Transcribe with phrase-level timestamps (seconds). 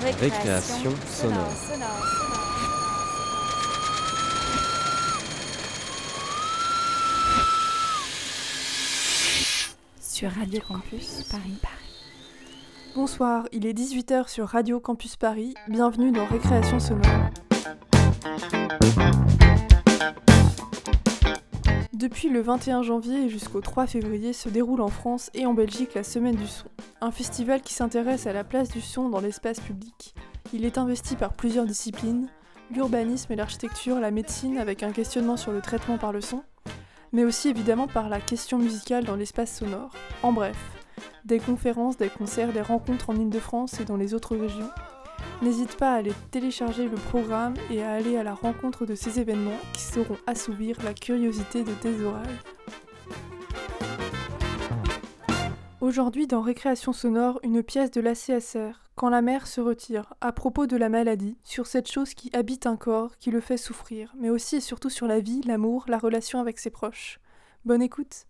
[0.00, 1.48] Récréation, sonore.
[10.00, 11.58] Sur Radio Campus Paris.
[12.94, 15.54] Bonsoir, il est 18h sur Radio Campus Paris.
[15.68, 17.30] Bienvenue dans Récréation sonore.
[21.92, 26.04] Depuis le 21 janvier jusqu'au 3 février se déroule en France et en Belgique la
[26.04, 26.66] Semaine du son,
[27.00, 30.14] un festival qui s'intéresse à la place du son dans l'espace public.
[30.52, 32.28] Il est investi par plusieurs disciplines,
[32.70, 36.42] l'urbanisme et l'architecture, la médecine avec un questionnement sur le traitement par le son,
[37.12, 39.92] mais aussi évidemment par la question musicale dans l'espace sonore.
[40.22, 40.58] En bref,
[41.24, 44.70] des conférences, des concerts, des rencontres en Ile-de-France et dans les autres régions,
[45.40, 49.20] N'hésite pas à aller télécharger le programme et à aller à la rencontre de ces
[49.20, 52.38] événements qui sauront assouvir la curiosité de tes oreilles.
[55.80, 60.66] Aujourd'hui dans Récréation sonore, une pièce de l'ACSR, Quand la mer se retire, à propos
[60.66, 64.28] de la maladie, sur cette chose qui habite un corps, qui le fait souffrir, mais
[64.28, 67.20] aussi et surtout sur la vie, l'amour, la relation avec ses proches.
[67.64, 68.26] Bonne écoute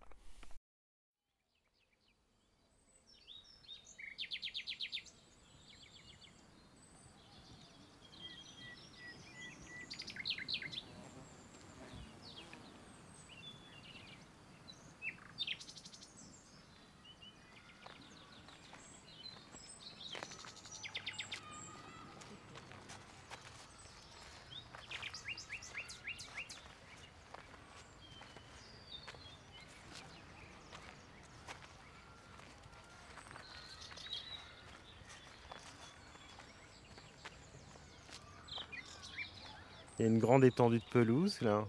[39.99, 41.65] Il y a une grande étendue de pelouse là.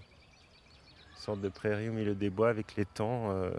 [1.12, 3.52] Une sorte de prairie au milieu des bois avec l'étang euh,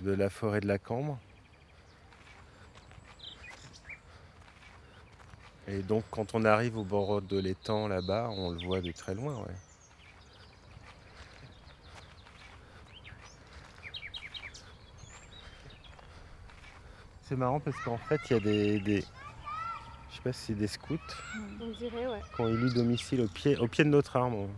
[0.00, 1.18] de la forêt de la Cambre.
[5.68, 9.14] Et donc quand on arrive au bord de l'étang là-bas, on le voit de très
[9.14, 9.44] loin.
[17.22, 18.40] C'est marrant parce qu'en fait il y a
[18.80, 19.04] des,
[20.26, 20.98] pas si c'est des scouts
[21.60, 22.20] On dirait, ouais.
[22.34, 24.48] qui ont élu domicile au pied, au pied de notre arbre.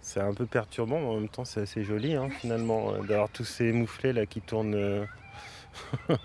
[0.00, 3.28] C'est un peu perturbant, mais en même temps c'est assez joli hein, finalement euh, d'avoir
[3.30, 5.04] tous ces mouflets là qui tournent, euh,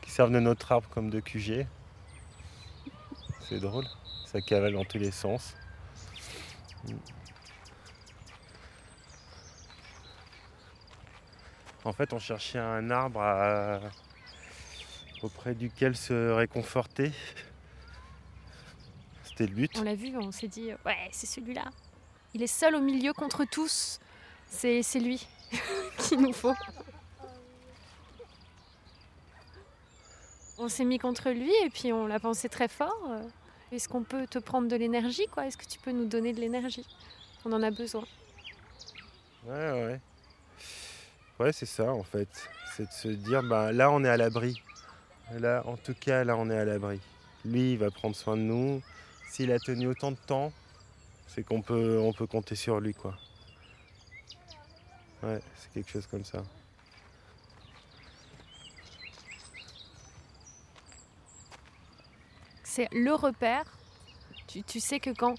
[0.00, 1.66] qui servent de notre arbre comme de QG.
[3.42, 3.84] C'est drôle,
[4.24, 5.54] ça cavale dans tous les sens.
[11.84, 13.80] En fait, on cherchait un arbre à-
[15.22, 17.12] auprès duquel se réconforter.
[19.24, 19.72] C'était le but.
[19.78, 21.64] On l'a vu, on s'est dit, ouais, c'est celui-là.
[22.34, 24.00] Il est seul au milieu contre tous.
[24.50, 25.26] C'est lui
[25.98, 26.54] qu'il nous faut.
[30.58, 33.10] On s'est mis contre lui et puis on l'a pensé très fort.
[33.70, 35.46] Est-ce qu'on peut te prendre de l'énergie, quoi?
[35.46, 36.86] Est-ce que tu peux nous donner de l'énergie?
[37.44, 38.04] On en a besoin.
[39.46, 40.00] Ouais, ouais.
[41.38, 42.28] Ouais, c'est ça en fait.
[42.76, 44.60] C'est de se dire, bah, là on est à l'abri.
[45.32, 47.00] Là, en tout cas, là on est à l'abri.
[47.44, 48.82] Lui, il va prendre soin de nous.
[49.30, 50.52] S'il a tenu autant de temps,
[51.26, 53.14] c'est qu'on peut, on peut compter sur lui, quoi.
[55.22, 56.42] Ouais, c'est quelque chose comme ça.
[62.64, 63.64] C'est le repère.
[64.46, 65.34] Tu, sais que quand,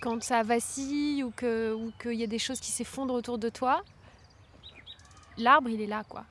[0.00, 3.48] quand ça vacille ou qu'il ou qu'il y a des choses qui s'effondrent autour de
[3.48, 3.84] toi,
[5.36, 6.24] l'arbre, il est là, quoi.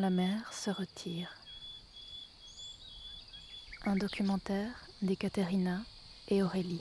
[0.00, 1.34] La mer se retire.
[3.84, 5.82] Un documentaire d'Ekaterina
[6.28, 6.80] et Aurélie.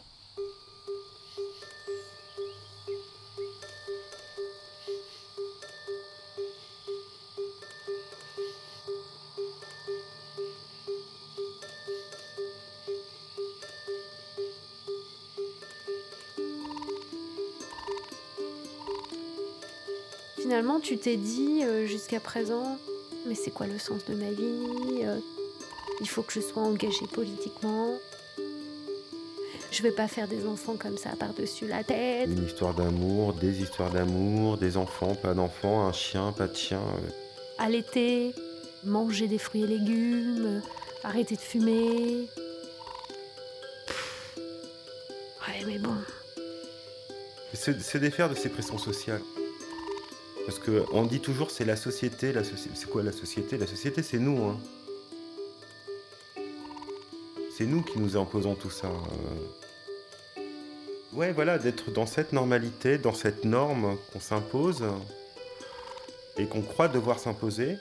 [20.38, 22.78] Finalement, tu t'es dit euh, jusqu'à présent,
[23.30, 25.20] mais c'est quoi le sens de ma vie Euh,
[26.02, 27.94] Il faut que je sois engagée politiquement.
[29.72, 32.28] Je vais pas faire des enfants comme ça par-dessus la tête.
[32.28, 36.80] Une histoire d'amour, des histoires d'amour, des enfants, pas d'enfants, un chien, pas de chien.
[36.82, 37.10] euh.
[37.60, 38.34] Allaiter,
[38.84, 40.62] manger des fruits et légumes,
[41.04, 42.28] arrêter de fumer.
[45.68, 45.94] mais bon.
[47.54, 49.22] Se, se défaire de ces pressions sociales.
[50.50, 52.72] Parce qu'on dit toujours c'est la société, la société.
[52.74, 53.56] C'est quoi la société?
[53.60, 54.46] La société c'est nous.
[54.46, 54.58] Hein.
[57.56, 58.88] C'est nous qui nous imposons tout ça.
[58.88, 60.42] euh.
[61.14, 64.84] Ouais, voilà, d'être dans cette normalité, dans cette norme qu'on s'impose
[66.36, 67.76] et qu'on croit devoir s'imposer.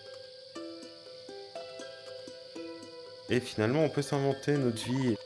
[3.31, 5.17] Et finalement, on peut s'inventer notre vie.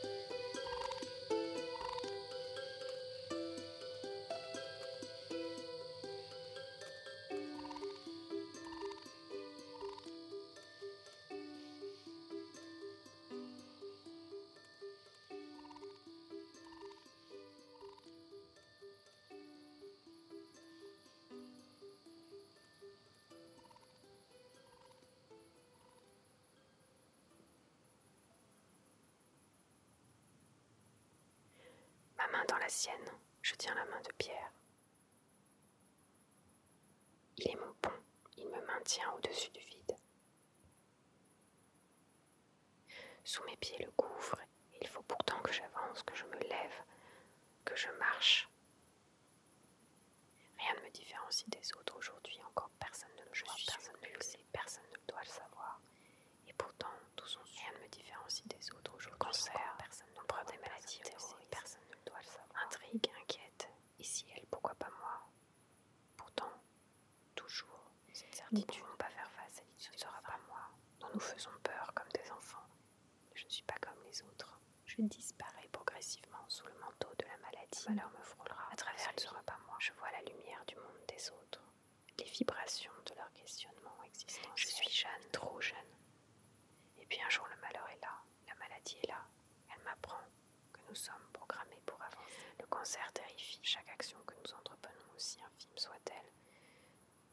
[92.83, 93.61] Cancer terrifie.
[93.63, 96.31] Chaque action que nous entreprenons, aussi infime soit-elle,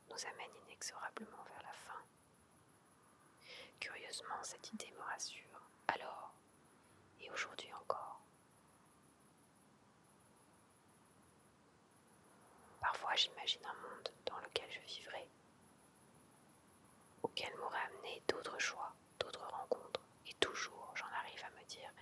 [0.08, 2.00] nous amène inexorablement vers la fin.
[3.80, 5.60] Curieusement, cette idée me rassure.
[5.88, 6.32] Alors,
[7.20, 8.20] et aujourd'hui encore?
[12.80, 15.28] Parfois, j'imagine un monde dans lequel je vivrai,
[17.24, 21.92] auquel m'auraient amené d'autres choix, d'autres rencontres, et toujours j'en arrive à me dire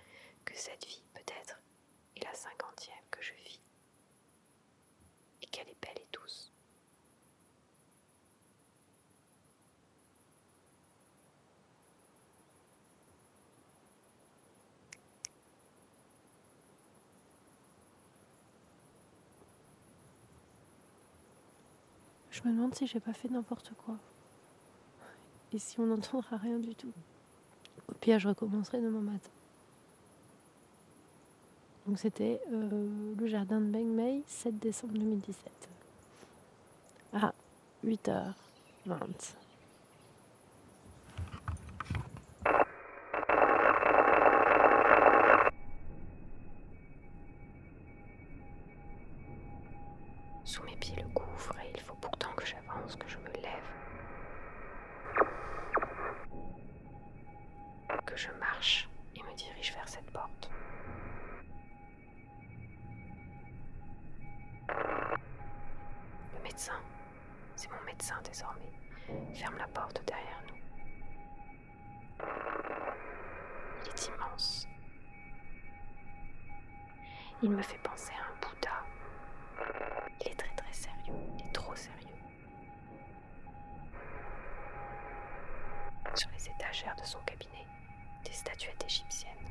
[0.45, 1.59] que cette vie, peut-être,
[2.15, 3.61] est la cinquantième que je vis,
[5.41, 6.51] et qu'elle est belle et douce.
[22.41, 23.97] Je me demande si j'ai pas fait n'importe quoi.
[25.51, 26.93] Et si on n'entendra rien du tout.
[27.89, 29.29] Au pire, je recommencerai demain matin.
[31.85, 35.51] Donc c'était euh, le jardin de Beng Mei, 7 décembre 2017.
[37.13, 37.33] À
[37.83, 39.35] 8h20.
[77.49, 78.85] Il me fait penser à un Bouddha.
[80.21, 82.15] Il est très très sérieux, il est trop sérieux.
[86.13, 87.65] Sur les étagères de son cabinet,
[88.23, 89.49] des statuettes égyptiennes.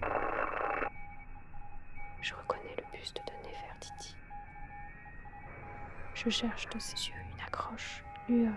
[2.23, 4.15] Je reconnais le buste de Néfertiti.
[6.15, 8.55] Je cherche de ses yeux une accroche, lueur,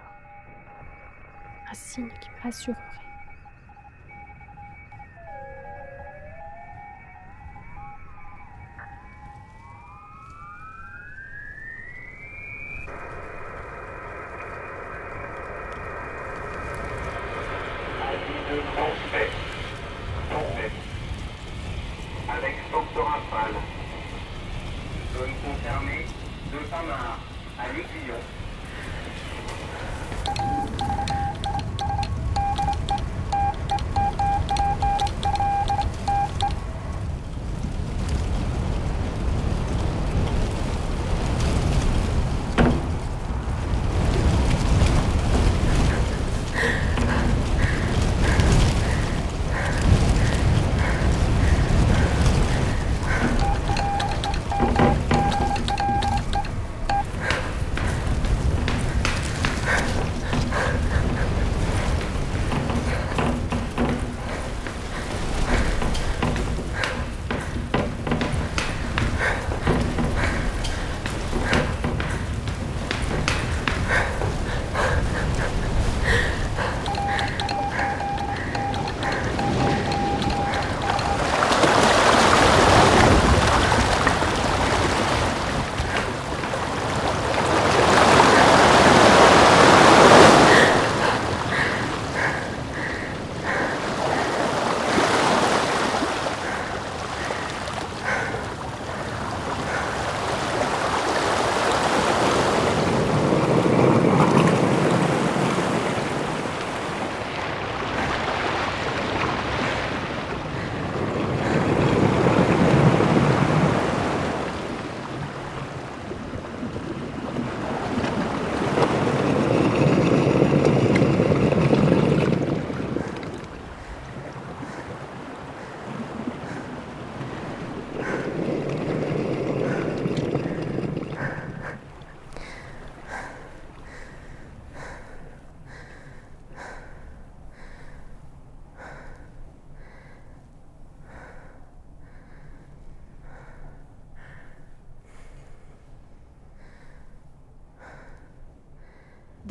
[1.68, 3.11] un signe qui me rassurerait.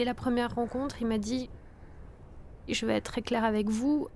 [0.00, 1.50] Dès la première rencontre, il m'a dit
[2.71, 4.09] Je vais être très clair avec vous.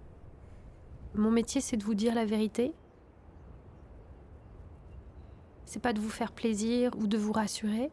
[1.14, 2.72] Mon métier, c'est de vous dire la vérité.
[5.66, 7.90] C'est pas de vous faire plaisir ou de vous rassurer.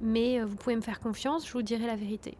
[0.00, 2.38] Mais euh, vous pouvez me faire confiance, je vous dirai la vérité.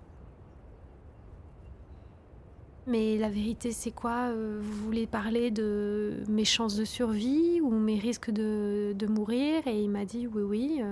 [2.86, 4.28] Mais la vérité, c'est quoi?
[4.28, 9.66] Euh, Vous voulez parler de mes chances de survie ou mes risques de, de mourir?
[9.66, 10.82] Et il m'a dit oui, oui.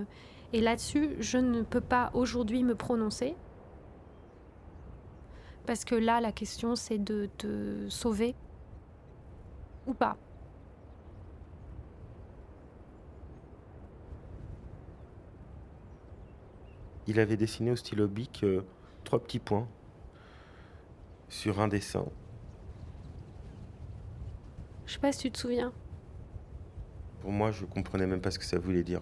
[0.53, 3.35] Et là-dessus, je ne peux pas aujourd'hui me prononcer.
[5.67, 8.35] Parce que là, la question, c'est de te sauver
[9.87, 10.17] ou pas.
[17.07, 18.63] Il avait dessiné au stylo bic euh,
[19.05, 19.67] trois petits points
[21.29, 22.07] sur un dessin.
[24.87, 25.73] Je sais pas si tu te souviens.
[27.21, 29.01] Pour moi, je comprenais même pas ce que ça voulait dire.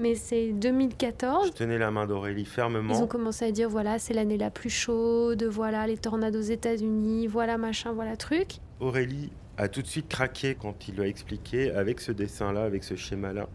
[0.00, 1.52] Mais c'est Je 2014.
[1.52, 2.94] tenais la main d'Aurélie fermement.
[2.94, 6.40] Ils ont commencé à dire voilà, c'est l'année la plus chaude, voilà les tornades aux
[6.40, 8.60] États-Unis, voilà machin, voilà truc.
[8.80, 12.82] Aurélie a tout de suite craqué quand il lui a expliqué avec ce dessin-là, avec
[12.82, 13.46] ce schéma-là.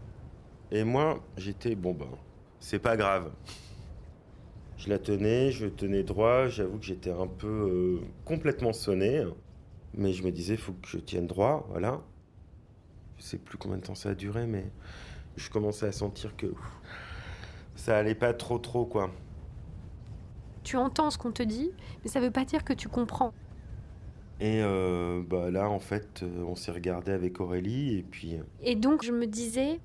[0.70, 2.06] Et moi, j'étais bon ben,
[2.60, 3.32] c'est pas grave.
[4.78, 6.46] Je la tenais, je tenais droit.
[6.46, 9.24] J'avoue que j'étais un peu euh, complètement sonné,
[9.94, 12.02] mais je me disais faut que je tienne droit, voilà.
[13.18, 14.66] Je sais plus combien de temps ça a duré, mais
[15.36, 16.80] je commençais à sentir que ouf,
[17.74, 19.10] ça allait pas trop trop quoi.
[20.64, 21.70] Tu entends ce qu'on te dit,
[22.02, 23.32] mais ça veut pas dire que tu comprends.
[24.40, 28.42] Et euh, bah là, en fait, euh, on s'est regardé avec Aurélie et puis euh,
[28.62, 29.80] Et donc je me disais,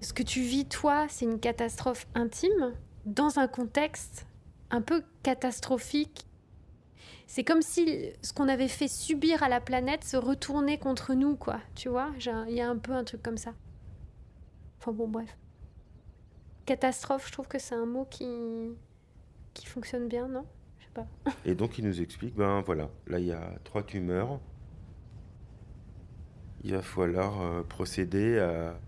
[0.00, 2.72] ce que tu vis toi, c'est une catastrophe intime
[3.04, 4.26] dans un contexte
[4.70, 6.26] un peu catastrophique.
[7.26, 11.36] C'est comme si ce qu'on avait fait subir à la planète se retournait contre nous,
[11.36, 11.60] quoi.
[11.74, 12.10] Tu vois,
[12.48, 13.52] il y a un peu un truc comme ça.
[14.78, 15.36] Enfin bon, bref.
[16.66, 18.26] Catastrophe, je trouve que c'est un mot qui
[19.54, 20.46] qui fonctionne bien, non?
[20.78, 21.06] Je sais pas.
[21.44, 24.40] Et donc il nous explique, ben voilà, là il y a trois tumeurs.
[26.62, 28.78] Il va falloir euh, procéder à...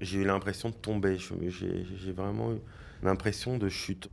[0.00, 2.58] J'ai eu l'impression de tomber, j'ai vraiment eu
[3.02, 4.10] l'impression de chute.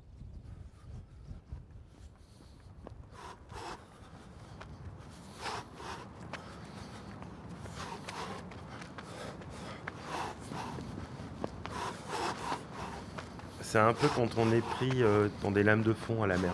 [13.74, 16.38] C'est un peu quand on est pris euh, dans des lames de fond à la
[16.38, 16.54] mer.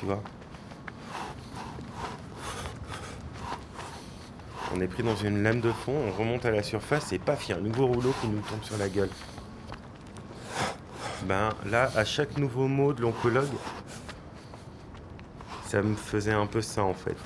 [0.00, 0.22] Tu vois
[4.74, 7.46] On est pris dans une lame de fond, on remonte à la surface et paf,
[7.46, 9.10] il y a un nouveau rouleau qui nous tombe sur la gueule.
[11.24, 13.52] Ben là, à chaque nouveau mot de l'oncologue,
[15.66, 17.18] ça me faisait un peu ça en fait.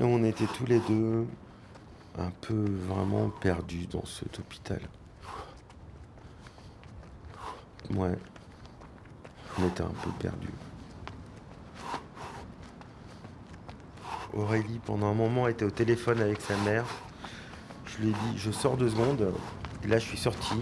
[0.00, 1.26] Et on était tous les deux
[2.18, 4.80] un peu vraiment perdus dans cet hôpital.
[7.94, 8.16] Ouais.
[9.58, 10.48] On était un peu perdus.
[14.32, 16.86] Aurélie, pendant un moment, était au téléphone avec sa mère.
[17.84, 19.34] Je lui ai dit, je sors deux secondes.
[19.84, 20.54] Et là, je suis sorti.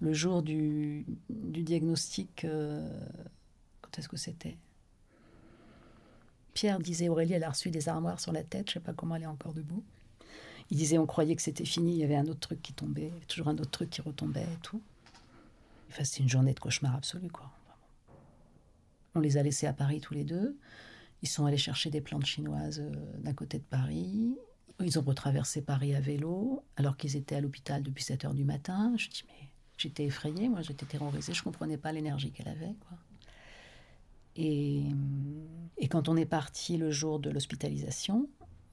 [0.00, 2.88] Le jour du, diagnostic, euh,
[3.80, 4.56] quand est-ce que c'était?
[6.52, 9.16] Pierre disait Aurélie, elle a reçu des armoires sur la tête, je sais pas comment
[9.16, 9.82] elle est encore debout.
[10.70, 13.12] Il disait on croyait que c'était fini, il y avait un autre truc qui tombait,
[13.28, 14.80] toujours un autre truc qui retombait et tout.
[15.90, 17.50] Enfin, c'était une journée de cauchemar absolu, quoi.
[19.14, 20.58] On les a laissés à Paris tous les deux.
[21.22, 24.36] Ils sont allés chercher des plantes chinoises euh, d'un côté de Paris.
[24.80, 28.44] Ils ont retraversé Paris à vélo, alors qu'ils étaient à l'hôpital depuis 7 heures du
[28.44, 28.94] matin.
[28.96, 32.98] Je dis, mais j'étais effrayée, moi, j'étais terrorisée, je comprenais pas l'énergie qu'elle avait, quoi.
[34.36, 34.84] Et,
[35.90, 38.28] quand on est parti le jour de l'hospitalisation,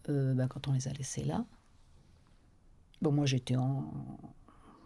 [0.10, 1.46] euh, ben, quand on les a laissés là,
[3.02, 3.56] bon, moi j'étais.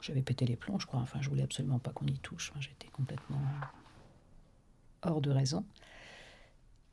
[0.01, 0.99] J'avais pété les plombs, je crois.
[0.99, 2.51] Enfin, je voulais absolument pas qu'on y touche.
[2.59, 3.39] J'étais complètement
[5.01, 5.65] hors de raison.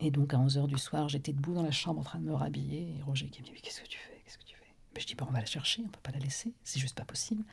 [0.01, 2.35] Et donc, à 11h du soir, j'étais debout dans la chambre en train de me
[2.35, 2.97] rhabiller.
[2.97, 4.21] Et Roger qui me dit Qu'est-ce que tu fais?
[4.25, 4.67] Qu'est-ce que tu fais?
[4.95, 6.55] Mais Je dis bah, On va la chercher, on peut pas la laisser.
[6.65, 7.45] C'est juste pas possible.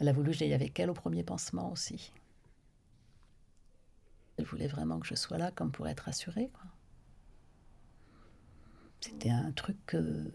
[0.00, 2.12] Elle a voulu que j'aille avec elle au premier pansement aussi.
[4.38, 6.50] Elle voulait vraiment que je sois là comme pour être rassurée.
[9.00, 10.30] C'était un truc, euh,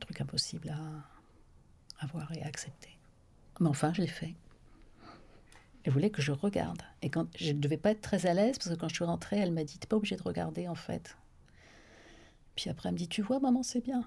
[0.00, 2.98] truc impossible à, à voir et à accepter.
[3.60, 4.34] Mais enfin, je l'ai fait.
[5.84, 6.82] Elle voulait que je regarde.
[7.02, 9.04] Et quand je ne devais pas être très à l'aise, parce que quand je suis
[9.04, 11.16] rentrée, elle m'a dit T'es pas obligée de regarder en fait.
[12.56, 14.04] Puis après, elle me dit Tu vois, maman, c'est bien.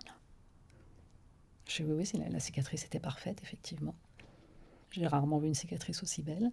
[1.67, 3.95] Je Oui, la cicatrice était parfaite, effectivement.
[4.91, 6.51] J'ai rarement vu une cicatrice aussi belle.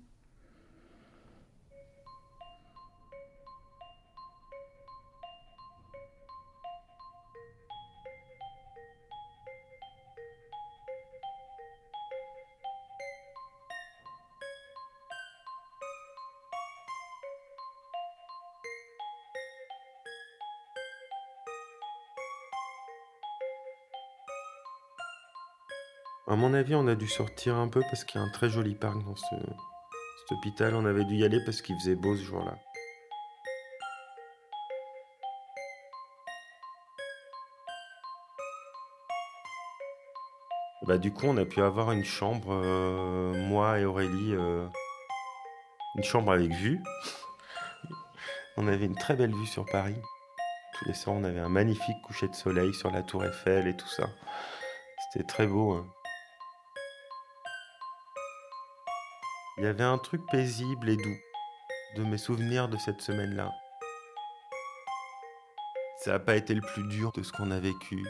[26.30, 28.48] À mon avis, on a dû sortir un peu parce qu'il y a un très
[28.48, 30.76] joli parc dans ce, cet hôpital.
[30.76, 32.56] On avait dû y aller parce qu'il faisait beau ce jour-là.
[40.86, 44.68] Bah, du coup, on a pu avoir une chambre, euh, moi et Aurélie, euh,
[45.96, 46.80] une chambre avec vue.
[48.56, 50.00] on avait une très belle vue sur Paris.
[50.74, 53.76] Tous les soirs, on avait un magnifique coucher de soleil sur la tour Eiffel et
[53.76, 54.08] tout ça.
[55.12, 55.72] C'était très beau.
[55.72, 55.86] hein.
[59.60, 61.18] Il y avait un truc paisible et doux
[61.94, 63.52] de mes souvenirs de cette semaine-là.
[65.98, 68.02] Ça n'a pas été le plus dur de ce qu'on a vécu.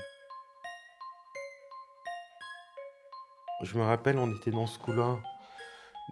[3.64, 5.18] Je me rappelle, on était dans ce couloir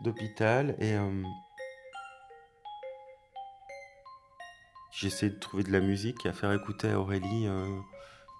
[0.00, 1.22] d'hôpital et euh,
[4.90, 7.78] j'essayais de trouver de la musique et à faire écouter à Aurélie euh,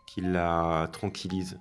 [0.08, 1.60] qui la tranquillise.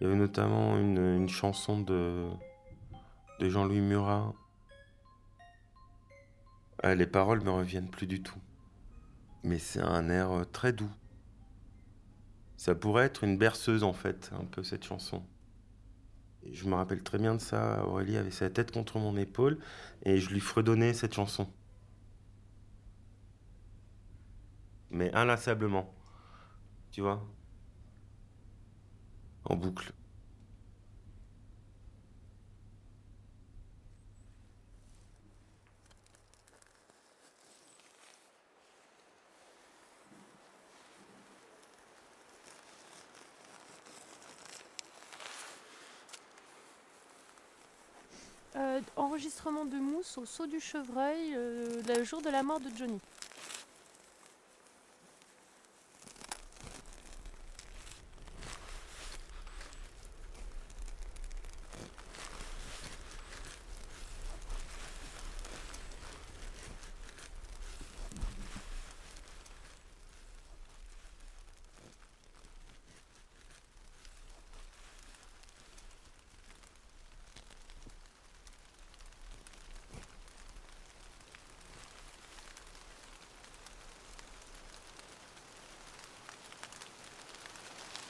[0.00, 2.30] Il y avait notamment une, une chanson de,
[3.38, 4.34] de Jean-Louis Murat.
[6.82, 8.38] Ah, les paroles me reviennent plus du tout.
[9.44, 10.90] Mais c'est un air euh, très doux.
[12.56, 15.24] Ça pourrait être une berceuse en fait, un peu cette chanson.
[16.50, 17.84] Je me rappelle très bien de ça.
[17.86, 19.58] Aurélie avait sa tête contre mon épaule
[20.04, 21.48] et je lui fredonnais cette chanson.
[24.90, 25.92] Mais inlassablement.
[26.90, 27.24] Tu vois?
[29.44, 29.92] En boucle.
[48.58, 48.80] Euh,
[49.18, 53.00] enregistrement de mousse au saut du chevreuil euh, le jour de la mort de Johnny.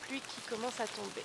[0.09, 0.41] Pluie qui
[0.79, 1.25] commence à tomber.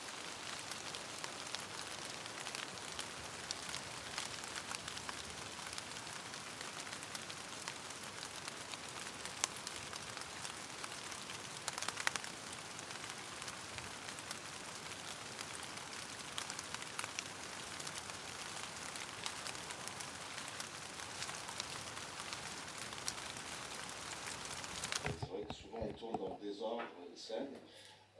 [26.01, 27.47] Dans le désordre les scènes,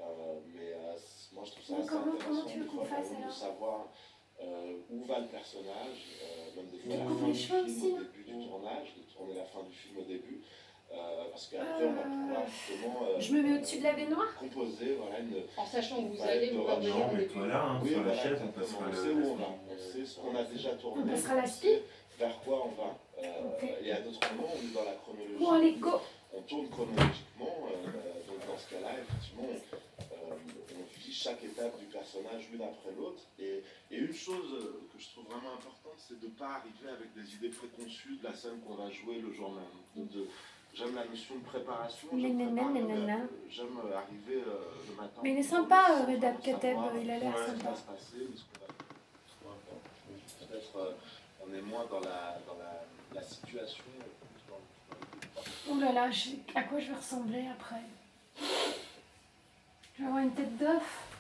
[0.02, 2.64] euh, mais euh, c- moi je trouve ça Mais assez comment- intéressant comment tu veux
[2.64, 3.88] des qu'on fois, par fasse, exemple, de alors savoir
[4.42, 7.90] euh, où va le personnage, euh, même des fois la fin du film aussi, au
[7.90, 10.42] non début du tournage, de tourner la fin du film au début,
[10.92, 10.96] euh,
[11.32, 14.96] parce qu'après on va pouvoir justement euh, Je me mets au-dessus de la baignoire composer
[15.00, 16.76] voilà, une, En sachant où vous allez, vous rangements.
[16.76, 17.48] revenir au début.
[17.48, 18.52] là, Oui, voilà, exactement.
[18.58, 21.44] on sait où on va, on sait ce qu'on a déjà tourné, On passera la
[21.44, 21.84] on sait
[22.20, 22.90] vers quoi on va.
[23.24, 23.70] Euh, Ok.
[23.84, 25.36] Et à d'autres moments, on est dans la chronologie.
[25.40, 26.02] Bon, allez, go
[26.36, 29.83] on tourne chronologiquement, euh, donc dans ce cas-là, effectivement, euh, on
[31.24, 33.24] chaque étape du personnage l'une après l'autre.
[33.40, 36.90] Et, et une chose euh, que je trouve vraiment importante, c'est de ne pas arriver
[36.98, 40.08] avec des idées préconçues de la scène qu'on va jouer le jour même.
[40.74, 42.08] J'aime la notion de préparation.
[42.12, 42.40] J'aime
[43.50, 44.42] J'aime arriver
[44.90, 45.22] le matin.
[45.24, 47.74] Mais il est sympa, Redab Kateb, il a l'air sympa.
[50.40, 50.96] Peut-être
[51.46, 52.84] on est moins dans la, dans la,
[53.14, 53.84] la situation.
[55.70, 56.10] Oh là là,
[56.56, 57.84] à quoi je vais ressembler après?
[59.96, 61.13] Je vais avoir une tête d'œuf.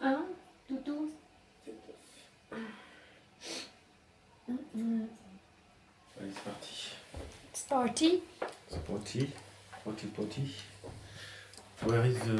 [0.00, 0.24] Hein,
[0.70, 1.10] Doudou
[4.48, 6.90] Allez, c'est parti.
[7.52, 8.22] C'est parti.
[8.68, 9.30] C'est parti.
[9.84, 10.54] Parti, parti.
[11.82, 12.36] Where is the,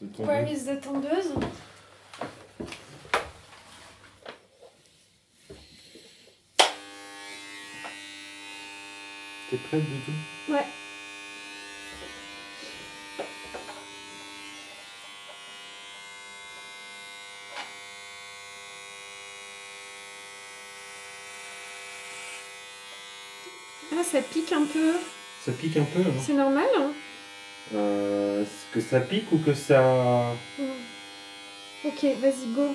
[0.00, 0.26] the tondeuse?
[0.26, 1.32] Where is the tondeuse?
[9.50, 10.64] T'es prête du tout Ouais.
[23.94, 24.94] Ah, ça pique un peu.
[25.44, 26.92] Ça pique un peu, hein C'est normal, hein
[27.74, 30.32] euh, Que ça pique ou que ça...
[31.84, 32.74] Ok, vas-y, go.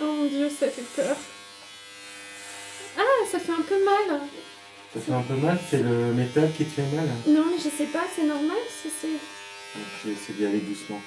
[0.00, 1.16] Oh mon dieu, ça fait peur.
[2.98, 4.20] Ah, ça fait un peu mal.
[4.92, 7.68] Ça fait un peu mal C'est le métal qui te fait mal Non, mais je
[7.76, 9.08] sais pas, c'est normal si c'est...
[10.02, 11.00] Je vais essayer d'y aller doucement.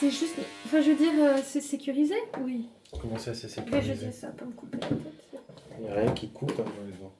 [0.00, 0.34] C'est juste...
[0.64, 2.14] Enfin, je veux dire, euh, c'est sécurisé?
[2.40, 2.68] Oui.
[3.00, 4.06] Comment ça, c'est Mais je sécurisé?
[4.06, 4.98] dis ça peut me couper la tête.
[5.78, 7.12] Il n'y a rien qui coupe hein, dans les dents.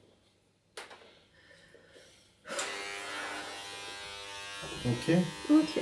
[4.85, 5.15] Ok.
[5.51, 5.79] Ok.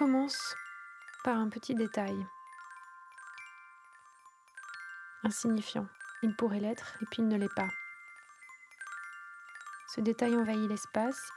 [0.00, 0.56] Commence
[1.24, 2.26] par un petit détail.
[5.24, 5.86] Insignifiant.
[6.22, 7.68] Il pourrait l'être et puis il ne l'est pas.
[9.94, 11.30] Ce détail envahit l'espace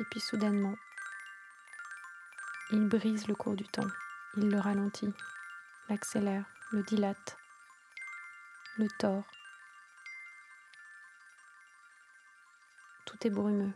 [0.00, 0.74] et puis soudainement,
[2.72, 3.86] il brise le cours du temps.
[4.36, 5.14] Il le ralentit,
[5.88, 7.38] l'accélère, le dilate,
[8.76, 9.22] le tord.
[13.06, 13.72] Tout est brumeux.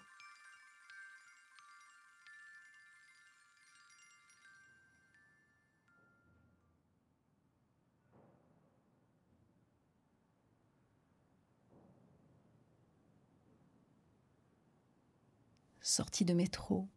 [15.95, 16.89] Sortie de métro,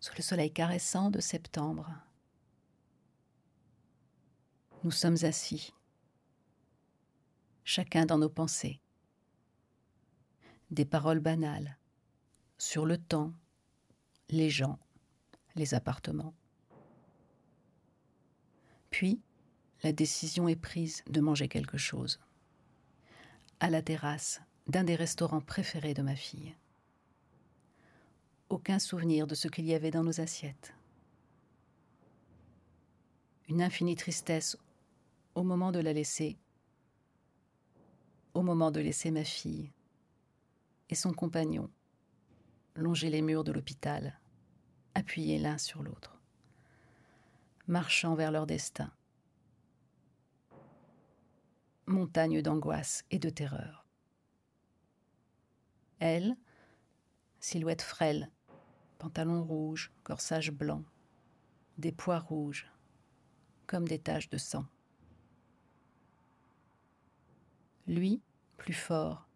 [0.00, 1.88] sous le soleil caressant de septembre.
[4.82, 5.72] Nous sommes assis,
[7.62, 8.80] chacun dans nos pensées.
[10.72, 11.78] Des paroles banales
[12.58, 13.32] sur le temps,
[14.28, 14.80] les gens,
[15.54, 16.34] les appartements.
[18.90, 19.22] Puis,
[19.84, 22.18] la décision est prise de manger quelque chose.
[23.60, 26.54] À la terrasse, d'un des restaurants préférés de ma fille.
[28.50, 30.74] Aucun souvenir de ce qu'il y avait dans nos assiettes.
[33.48, 34.58] Une infinie tristesse
[35.34, 36.36] au moment de la laisser,
[38.34, 39.70] au moment de laisser ma fille
[40.90, 41.70] et son compagnon
[42.74, 44.18] longer les murs de l'hôpital,
[44.94, 46.20] appuyés l'un sur l'autre,
[47.66, 48.92] marchant vers leur destin.
[51.86, 53.77] Montagne d'angoisse et de terreur.
[56.00, 56.36] Elle,
[57.40, 58.30] silhouette frêle,
[58.98, 60.84] pantalon rouge, corsage blanc,
[61.78, 62.70] des pois rouges,
[63.66, 64.66] comme des taches de sang.
[67.86, 68.20] Lui,
[68.58, 69.26] plus fort,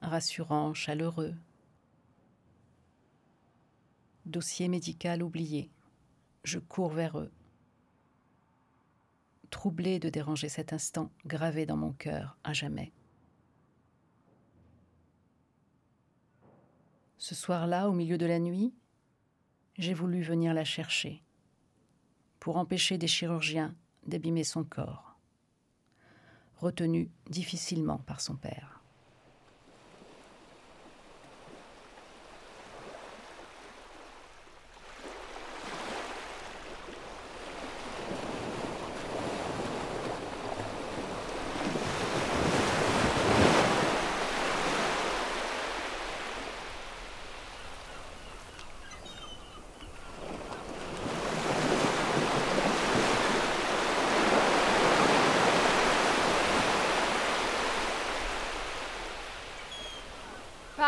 [0.00, 1.34] rassurant, chaleureux.
[4.26, 5.70] Dossier médical oublié.
[6.44, 7.30] Je cours vers eux.
[9.50, 12.92] Troublé de déranger cet instant gravé dans mon cœur à jamais.
[17.18, 18.72] Ce soir-là, au milieu de la nuit,
[19.76, 21.22] j'ai voulu venir la chercher
[22.38, 23.74] pour empêcher des chirurgiens
[24.06, 25.18] d'abîmer son corps,
[26.58, 28.77] retenu difficilement par son père.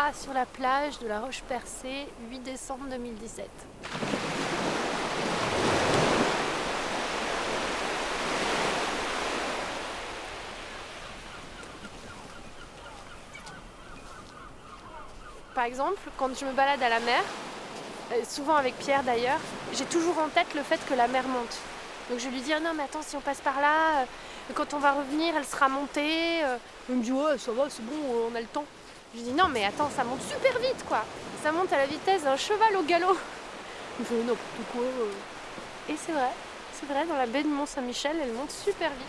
[0.09, 3.47] Sur la plage de la Roche-Percée, 8 décembre 2017.
[15.55, 17.21] Par exemple, quand je me balade à la mer,
[18.11, 19.39] euh, souvent avec Pierre d'ailleurs,
[19.73, 21.57] j'ai toujours en tête le fait que la mer monte.
[22.09, 24.05] Donc je lui dis ah non mais attends si on passe par là, euh,
[24.55, 26.43] quand on va revenir elle sera montée.
[26.43, 26.57] euh.
[26.89, 28.65] Il me dit ouais ça va c'est bon on a le temps.
[29.13, 31.03] Je lui dis non mais attends ça monte super vite quoi.
[31.43, 33.17] Ça monte à la vitesse d'un cheval au galop.
[33.99, 34.15] Il fait
[34.71, 34.81] quoi.
[34.83, 35.11] euh.
[35.89, 36.29] Et c'est vrai,
[36.73, 39.07] c'est vrai dans la baie de Mont-Saint-Michel elle monte super vite.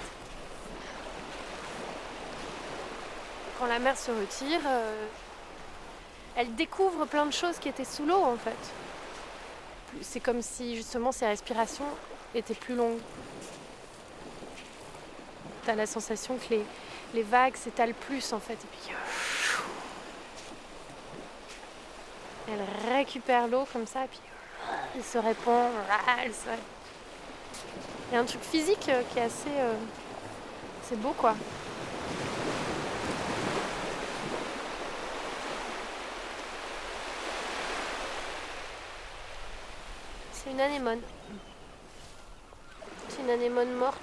[3.59, 5.07] Quand la mer se retire, euh,
[6.35, 8.57] elle découvre plein de choses qui étaient sous l'eau en fait.
[10.01, 11.85] C'est comme si justement ses respirations
[12.35, 12.99] étaient plus longues.
[15.65, 16.65] T'as la sensation que les,
[17.15, 18.55] les vagues s'étalent plus en fait.
[18.55, 18.95] Et puis
[22.53, 24.21] elle récupère l'eau comme ça, puis
[24.95, 25.71] elle se répand.
[26.23, 26.49] Elle se...
[28.11, 29.49] Il y a un truc physique euh, qui est assez.
[29.49, 29.75] euh,
[30.83, 31.35] C'est beau quoi.
[40.33, 41.01] C'est une anémone.
[43.09, 43.97] C'est une anémone morte.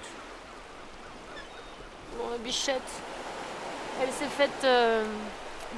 [2.18, 2.82] Bon, la bichette.
[4.02, 5.06] Elle s'est faite euh,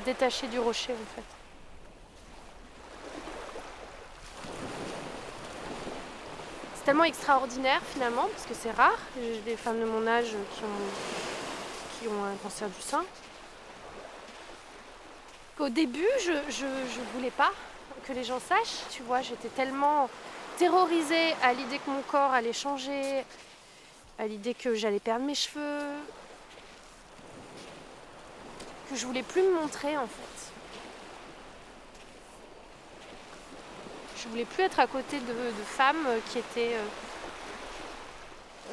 [0.06, 1.41] détacher du rocher en fait.
[6.82, 8.98] C'est tellement extraordinaire finalement parce que c'est rare.
[9.16, 13.06] J'ai des femmes de mon âge qui ont, qui ont un cancer du sein.
[15.56, 17.52] Qu'au début, je, je, je voulais pas
[18.08, 18.82] que les gens sachent.
[18.90, 20.10] Tu vois, j'étais tellement
[20.58, 23.26] terrorisée à l'idée que mon corps allait changer,
[24.18, 25.84] à l'idée que j'allais perdre mes cheveux,
[28.90, 30.41] que je voulais plus me montrer en fait.
[34.22, 36.86] Je voulais plus être à côté de, femmes qui étaient euh,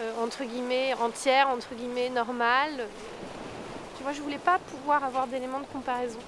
[0.00, 2.86] euh, entre guillemets entières, entre guillemets normales.
[3.96, 6.18] Tu vois, je voulais pas pouvoir avoir d'éléments de comparaison.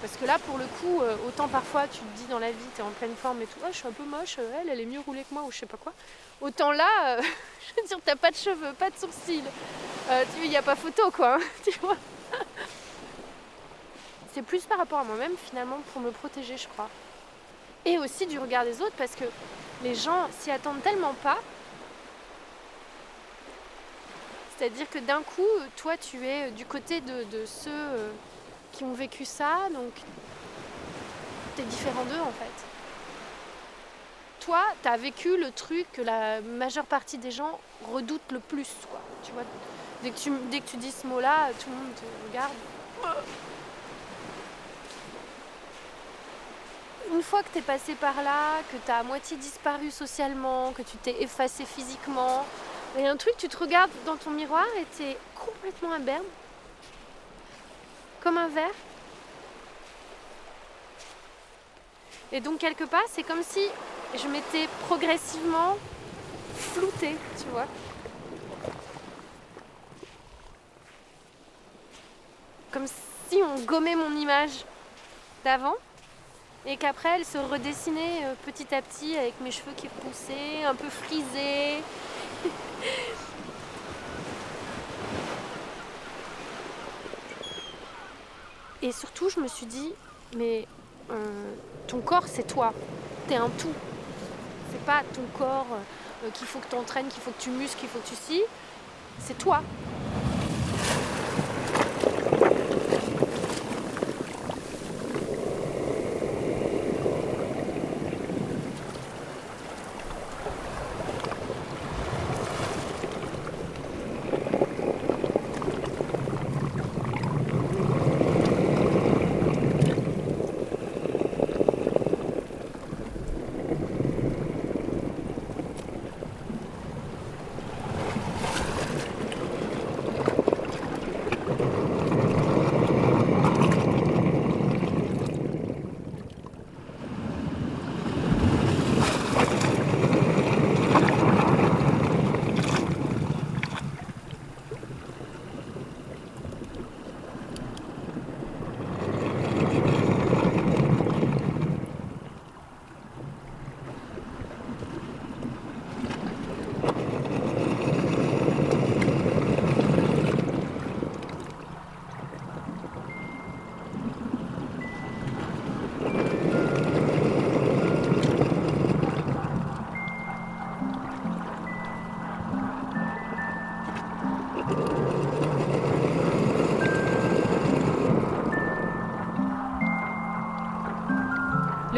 [0.00, 2.56] Parce que là, pour le coup, euh, autant parfois tu te dis dans la vie,
[2.74, 4.68] tu es en pleine forme et tout, Ah, je suis un peu moche, euh, elle,
[4.68, 5.92] elle est mieux roulée que moi ou je sais pas quoi.
[6.40, 7.22] Autant là, euh,
[7.76, 9.42] je veux dire, t'as pas de cheveux, pas de sourcils.
[10.10, 11.96] Euh, tu il n'y a pas photo quoi, hein, tu vois.
[14.32, 16.88] C'est plus par rapport à moi-même finalement pour me protéger, je crois.
[17.88, 19.24] Et aussi du regard des autres parce que
[19.82, 21.38] les gens s'y attendent tellement pas.
[24.58, 28.10] C'est-à-dire que d'un coup, toi, tu es du côté de, ceux euh,
[28.72, 29.92] qui ont vécu ça, donc
[31.56, 32.66] tu es différent d'eux en fait.
[34.40, 37.58] Toi, tu as vécu le truc que la majeure partie des gens
[37.90, 39.00] redoutent le plus, quoi.
[39.24, 39.44] Tu vois,
[40.02, 42.52] dès que dès que tu dis ce mot-là, tout le monde te regarde.
[47.10, 50.72] Une fois que tu es passé par là, que tu as à moitié disparu socialement,
[50.72, 52.44] que tu t'es effacé physiquement,
[52.96, 55.92] il y a un truc, tu te regardes dans ton miroir et tu es complètement
[55.92, 56.24] imberbe,
[58.22, 58.74] comme un verre.
[62.30, 63.66] Et donc quelque part, c'est comme si
[64.14, 65.78] je m'étais progressivement
[66.56, 67.66] floutée, tu vois.
[72.70, 72.86] Comme
[73.30, 74.64] si on gommait mon image
[75.42, 75.76] d'avant
[76.68, 80.74] et qu'après elle se redessinait euh, petit à petit avec mes cheveux qui repoussaient, un
[80.74, 81.82] peu frisés.
[88.80, 89.92] Et surtout, je me suis dit,
[90.36, 90.68] mais
[91.10, 91.54] euh,
[91.88, 92.72] ton corps, c'est toi.
[93.26, 93.72] T'es un tout.
[94.70, 95.66] C'est pas ton corps
[96.24, 98.14] euh, qu'il faut que tu entraînes, qu'il faut que tu muscles, qu'il faut que tu
[98.14, 98.44] scies.
[99.18, 99.62] C'est toi.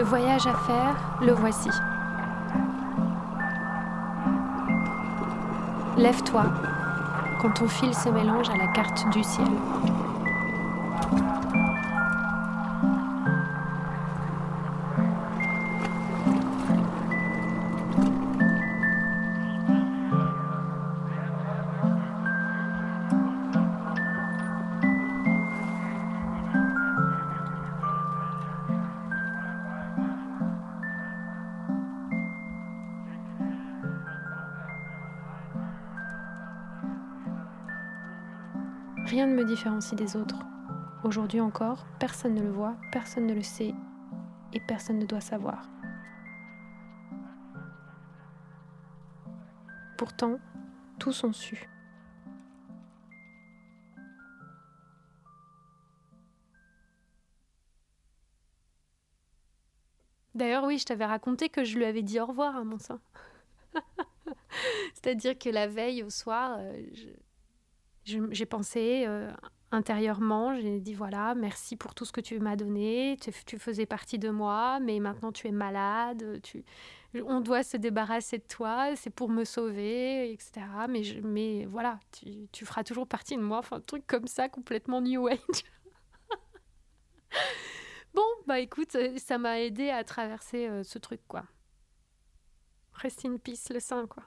[0.01, 1.69] Le voyage à faire, le voici.
[5.99, 6.45] Lève-toi
[7.43, 9.47] quand ton fil se mélange à la carte du ciel.
[39.69, 40.39] Des autres.
[41.05, 43.75] Aujourd'hui encore, personne ne le voit, personne ne le sait
[44.55, 45.69] et personne ne doit savoir.
[49.99, 50.39] Pourtant,
[50.99, 51.69] tous ont su.
[60.35, 63.01] D'ailleurs, oui, je t'avais raconté que je lui avais dit au revoir à mon sein.
[64.95, 67.30] C'est-à-dire que la veille au soir, euh, je-
[68.31, 69.31] j'ai pensé euh,
[69.73, 74.19] intérieurement, j'ai dit voilà, merci pour tout ce que tu m'as donné, tu, faisais partie
[74.19, 76.65] de moi, mais maintenant tu es malade, tu,
[77.25, 80.67] on doit se débarrasser de toi, c'est pour me sauver, etc.
[80.89, 81.99] Mais, je- voilà,
[82.53, 85.39] tu, feras toujours partie de moi, enfin un truc comme ça, complètement new age.
[88.15, 91.45] bon, bah écoute, euh, ça m'a aidé à traverser euh, ce truc, quoi.
[92.93, 94.23] Rest in peace, le sein, quoi.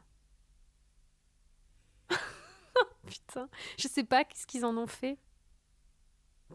[3.08, 5.18] Putain, je sais pas qu'est-ce qu'ils en ont fait.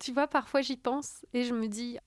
[0.00, 1.98] Tu vois, parfois j'y pense et je me dis,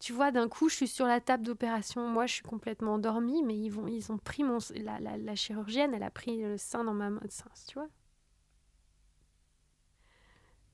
[0.00, 2.06] tu vois, d'un coup, je suis sur la table d'opération.
[2.08, 4.58] Moi, je suis complètement endormie, mais ils, vont, ils ont pris mon.
[4.76, 7.88] La, la, la chirurgienne, elle a pris le sein dans ma main, sein, tu vois.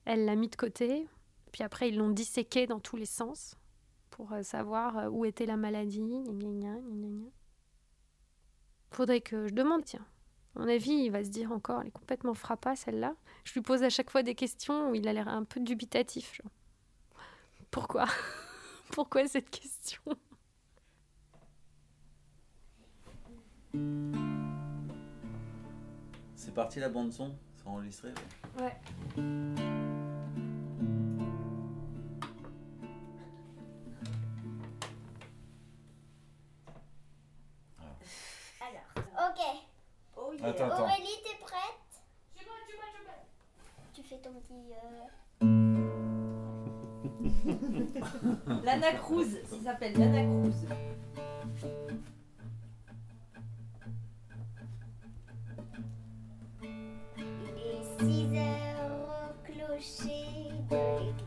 [0.05, 1.09] Elle l'a mis de côté,
[1.53, 3.57] puis après, ils l'ont disséqué dans tous les sens
[4.11, 6.01] pour euh, savoir euh, où était la maladie.
[6.01, 7.31] gna, gna, gna.
[8.91, 10.07] Faudrait que je demande, tiens.
[10.57, 13.15] À mon avis, il va se dire encore, elle est complètement frappa celle-là.
[13.45, 16.41] Je lui pose à chaque fois des questions où il a l'air un peu dubitatif.
[16.43, 16.53] genre.
[17.71, 18.07] Pourquoi?
[18.93, 20.03] Pourquoi cette question?
[26.37, 28.11] C'est parti la bande son C'est enregistré
[28.59, 28.77] ouais.
[29.17, 29.74] Ouais.
[40.45, 40.83] Attends, attends.
[40.83, 42.03] Aurélie, t'es prête?
[43.95, 44.73] Tu fais ton petit.
[44.75, 45.45] euh,
[48.65, 50.67] Lana Cruz, ça s'appelle Lana Cruz.
[57.57, 61.24] Les six heures au clocher de l'église.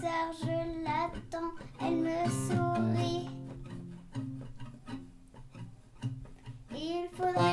[0.00, 3.28] Je l'attends, elle me sourit.
[6.72, 7.47] Il faudrait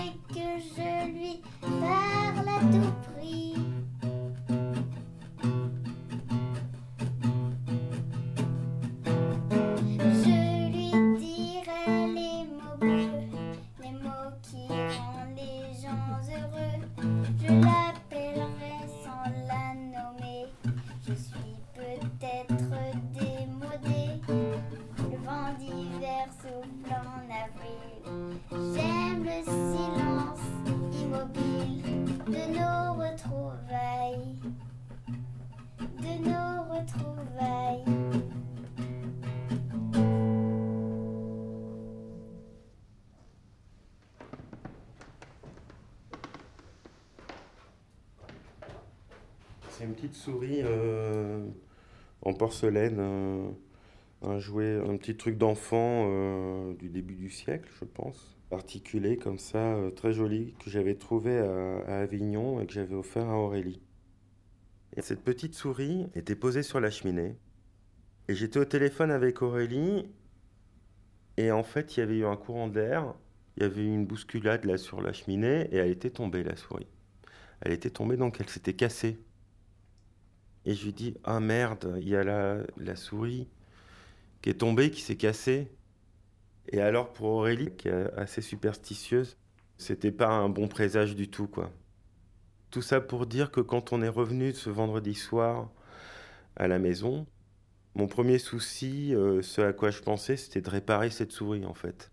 [52.55, 53.53] porcelaine,
[54.21, 58.37] un, jouet, un petit truc d'enfant euh, du début du siècle, je pense.
[58.51, 62.95] Articulé comme ça, euh, très joli, que j'avais trouvé à, à Avignon et que j'avais
[62.95, 63.81] offert à Aurélie.
[64.95, 67.35] Et cette petite souris était posée sur la cheminée.
[68.29, 70.05] Et j'étais au téléphone avec Aurélie.
[71.35, 73.13] Et en fait, il y avait eu un courant d'air.
[73.57, 76.55] Il y avait eu une bousculade là sur la cheminée et elle était tombée, la
[76.55, 76.87] souris.
[77.59, 79.17] Elle était tombée donc elle s'était cassée.
[80.65, 83.47] Et je lui dis Ah merde, il y a la, la souris
[84.41, 85.71] qui est tombée, qui s'est cassée.
[86.69, 89.37] Et alors pour Aurélie, qui est assez superstitieuse,
[89.77, 91.71] c'était pas un bon présage du tout, quoi.
[92.71, 95.69] Tout ça pour dire que quand on est revenu ce vendredi soir
[96.55, 97.27] à la maison,
[97.95, 101.73] mon premier souci, euh, ce à quoi je pensais, c'était de réparer cette souris, en
[101.73, 102.11] fait.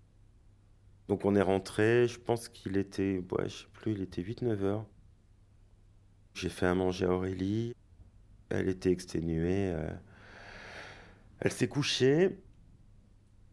[1.08, 4.62] Donc on est rentré, je pense qu'il était, ouais, je sais plus, il était 8-9
[4.62, 4.86] heures.
[6.34, 7.74] J'ai fait à manger à Aurélie.
[8.52, 9.72] Elle était exténuée.
[9.72, 9.90] euh,
[11.40, 12.38] Elle s'est couchée.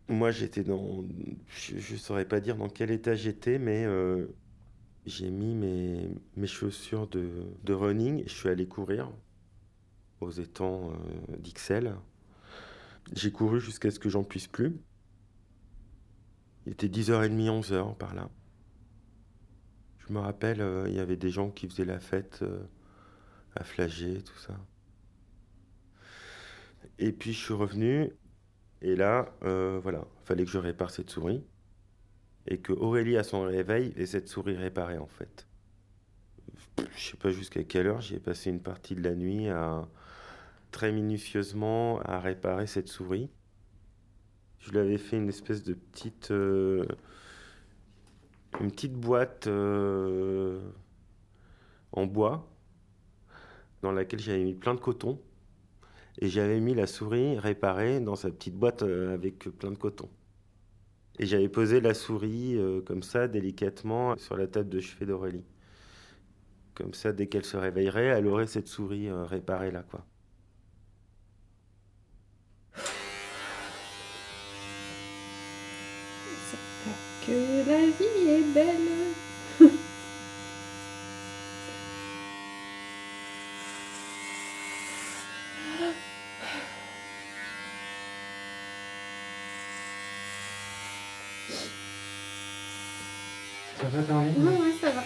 [0.10, 1.06] Moi, j'étais dans.
[1.48, 4.28] Je ne saurais pas dire dans quel état j'étais, mais euh,
[5.06, 7.30] j'ai mis mes, chaussures de,
[7.64, 9.12] de running je suis allé courir
[10.22, 11.96] aux étangs euh, d'Ixelles.
[13.14, 14.76] J'ai couru jusqu'à ce que j'en puisse plus.
[16.66, 18.30] Il était 10h30, 11h par là.
[20.08, 22.44] Je me rappelle, il y avait des gens qui faisaient la fête
[23.56, 24.58] à Flagey, tout ça.
[27.00, 28.12] Et puis je suis revenu,
[28.82, 31.44] et là, euh, voilà, fallait que je répare cette souris.
[32.48, 35.48] Et que Aurélie, à son réveil, ait cette souris réparée, en fait.
[36.96, 39.88] Je sais pas jusqu'à quelle heure, j'y ai passé une partie de la nuit à
[40.72, 43.30] très minutieusement à réparer cette souris.
[44.60, 46.32] Je lui avais fait une espèce de petite.
[46.32, 46.86] euh,
[48.60, 50.60] une petite boîte euh,
[51.92, 52.48] en bois
[53.82, 55.20] dans laquelle j'avais mis plein de coton.
[56.20, 60.10] Et j'avais mis la souris réparée dans sa petite boîte euh, avec plein de coton.
[61.18, 65.46] Et j'avais posé la souris euh, comme ça, délicatement, sur la table de chevet d'Aurélie.
[66.76, 70.06] Comme ça, dès qu'elle se réveillerait, elle aurait cette souris euh, réparée là, quoi.
[77.68, 78.10] La vie.
[93.80, 95.04] Ça va, Caroline Ouais, ouais, ça va.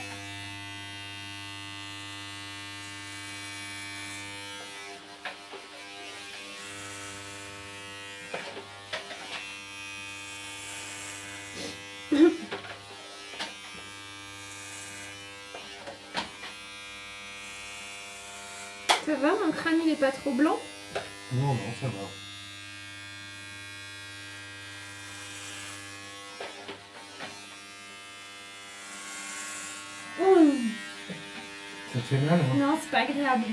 [19.13, 20.57] Ça va, mon crâne il est pas trop blanc
[21.33, 22.03] Non, non, ça va.
[31.93, 33.45] Ça te fait mal, hein Non, c'est pas agréable.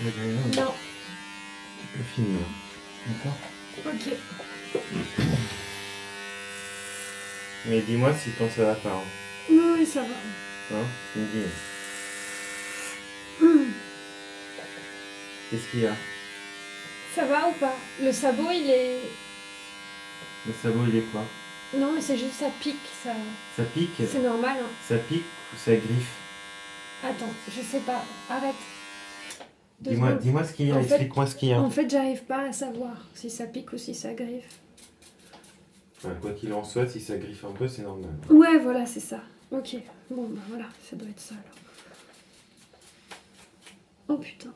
[0.00, 0.56] Agréable.
[0.56, 0.72] Non.
[1.80, 2.40] Tu peux finir.
[3.06, 3.36] D'accord
[3.84, 4.82] Ok.
[7.66, 8.88] Mais dis-moi si quand ça va pas.
[8.88, 9.02] Hein,
[9.50, 10.76] Oui, oui, ça va.
[10.78, 11.50] Hein Tu me dis.
[15.50, 15.94] Qu'est-ce qu'il y a?
[17.14, 17.74] Ça va ou pas?
[18.02, 19.00] Le sabot il est.
[20.46, 21.22] Le sabot, il est quoi?
[21.76, 23.10] Non, mais c'est juste ça pique, ça.
[23.56, 23.90] Ça pique?
[23.98, 24.56] C'est normal.
[24.62, 24.68] Hein.
[24.86, 26.14] Ça pique ou ça griffe?
[27.04, 28.04] Attends, je sais pas.
[28.30, 28.54] Arrête.
[29.80, 31.60] Dis-moi dis-moi ce qu'il y a, En fait- explique-moi ce qu'il y a.
[31.60, 34.60] En fait, j'arrive pas à savoir si ça pique ou si ça griffe.
[36.20, 38.10] Quoi qu'il en soit, si ça griffe un peu, c'est normal.
[38.30, 39.20] Ouais, voilà, c'est ça.
[39.50, 39.76] Ok.
[40.10, 41.58] Bon, bah voilà, ça doit être ça alors.
[44.08, 44.52] Oh putain.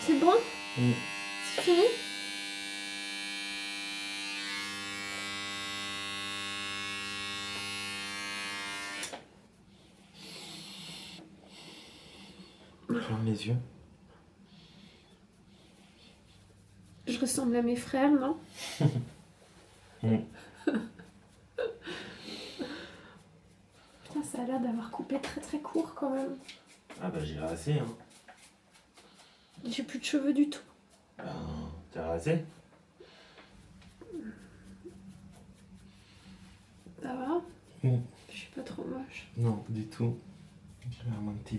[0.00, 0.34] C'est bon
[0.78, 0.92] Mm.
[1.54, 1.84] C'est fini
[12.88, 13.56] Ferme les yeux.
[17.06, 18.36] Je ressemble à mes frères, non?
[20.00, 20.22] Putain,
[24.22, 26.36] ça a l'air d'avoir coupé très très court quand même.
[27.00, 27.86] Ah bah j'ai rasé, hein.
[29.64, 30.62] J'ai plus de cheveux du tout.
[31.18, 31.24] Ben,
[31.92, 32.44] t'as rasé
[37.02, 37.40] Ça va?
[37.82, 39.28] Je suis pas trop moche.
[39.36, 40.16] Non, du tout.
[40.90, 41.56] J'ai l'air un petit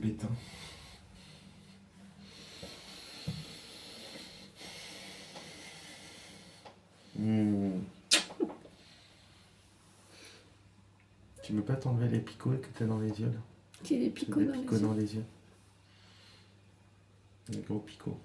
[7.18, 7.80] Hmm.
[11.44, 13.40] Tu veux pas t'enlever les picots que t'as dans les yeux là
[13.84, 15.24] J'ai des picots des dans les picots dans les yeux.
[17.50, 18.20] Des gros picots.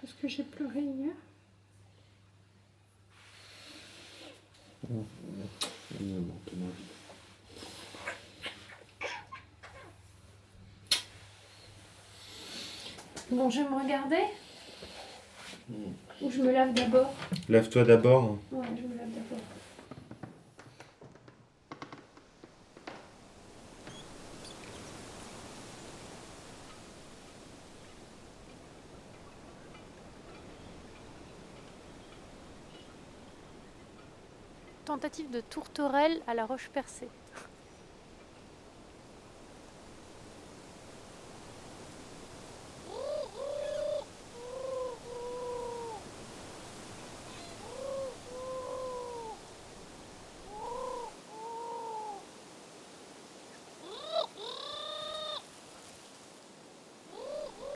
[0.00, 1.12] Parce que j'ai pleuré hier.
[4.88, 5.00] Mmh.
[6.00, 6.20] Mmh,
[13.30, 14.24] bon, je vais me regarder
[15.68, 16.05] Mm.
[16.22, 17.12] Ou je me lave d'abord
[17.48, 18.38] Lave-toi d'abord.
[18.52, 19.42] Ouais, je me lave d'abord.
[34.86, 37.08] tentative de tourterelle à la roche percée.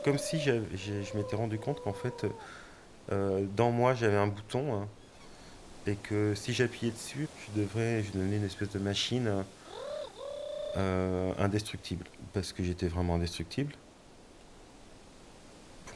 [0.05, 2.27] Comme si je m'étais rendu compte qu'en fait,
[3.13, 4.89] euh, dans moi, j'avais un bouton hein,
[5.87, 9.45] et que si j'appuyais dessus, je devrais je une espèce de machine
[10.77, 13.75] euh, indestructible parce que j'étais vraiment indestructible.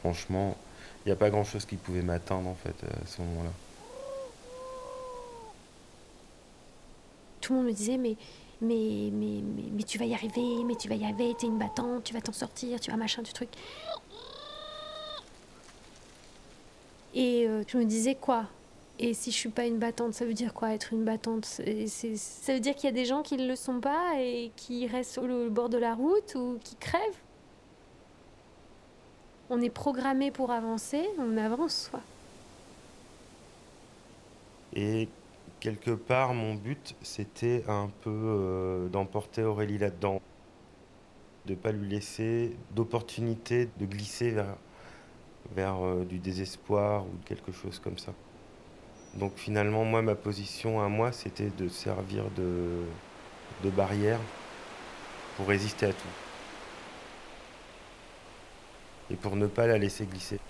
[0.01, 0.57] Franchement,
[1.05, 3.51] il n'y a pas grand chose qui pouvait m'atteindre en fait à ce moment-là.
[7.41, 8.17] Tout le monde me disait mais,
[8.65, 9.43] mais, mais,
[9.73, 12.21] mais, tu vas y arriver, mais tu vas y arriver, t'es une battante, tu vas
[12.21, 13.51] t'en sortir, tu vas machin, du truc.
[17.15, 18.47] Et euh, je me disais quoi?
[18.99, 21.45] Et si je suis pas une battante, ça veut dire quoi être une battante?
[21.45, 21.63] Ça
[22.53, 25.13] veut dire qu'il y a des gens qui ne le sont pas et qui restent
[25.13, 27.03] sur le bord de la route ou qui crèvent?
[29.51, 32.01] On est programmé pour avancer, on avance, quoi.
[34.75, 35.09] Et
[35.65, 40.21] quelque part, mon but, c'était un peu euh, d'emporter Aurélie là-dedans.
[41.47, 44.37] De ne pas lui laisser d'opportunité de glisser
[45.57, 48.13] vers, euh, du désespoir ou quelque chose comme ça.
[49.15, 52.85] Donc finalement, moi, ma position à moi, c'était de servir de,
[53.63, 54.21] de barrière
[55.39, 56.15] pour résister à tout.
[59.11, 60.41] Et pour ne pas la laisser glisser.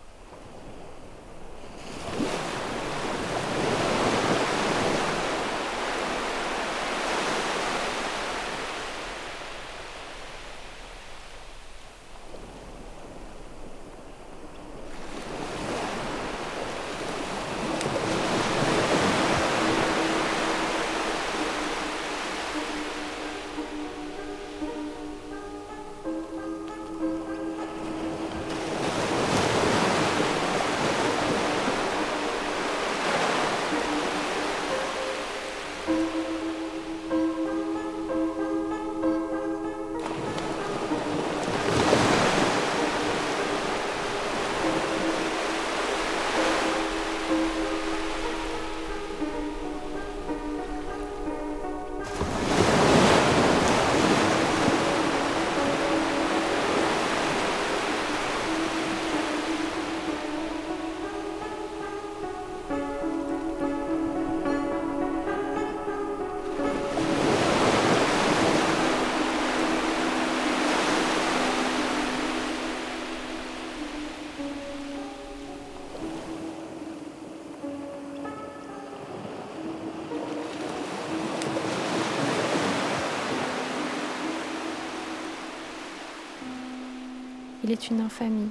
[87.64, 88.50] Il est une infamie.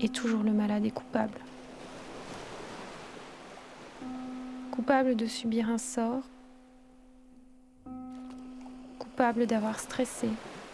[0.00, 1.38] Et toujours le malade est coupable.
[4.70, 6.20] Coupable de subir un sort.
[8.98, 10.28] Coupable d'avoir stressé,